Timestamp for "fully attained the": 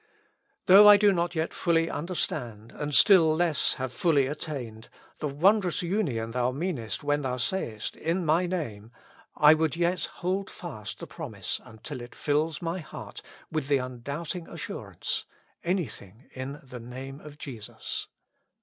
3.93-5.27